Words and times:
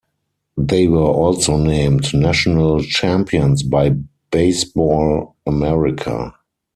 They 0.57 0.87
were 0.87 0.97
also 0.97 1.57
named 1.57 2.11
National 2.15 2.81
Champions 2.81 3.61
by 3.61 3.91
Baseball 4.31 5.35
America. 5.45 6.33